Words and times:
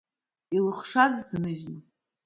Илыхшаз 0.55 1.13
дныжьны! 1.29 1.79